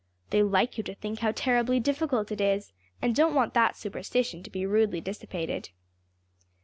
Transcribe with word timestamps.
They 0.31 0.41
like 0.41 0.79
you 0.79 0.83
to 0.85 0.95
think 0.95 1.19
how 1.19 1.31
terribly 1.31 1.79
difficult 1.79 2.31
it 2.31 2.41
is, 2.41 2.73
and 3.03 3.15
don't 3.15 3.35
want 3.35 3.53
that 3.53 3.77
superstition 3.77 4.41
to 4.41 4.49
be 4.49 4.65
rudely 4.65 4.99
dissipated. 4.99 5.69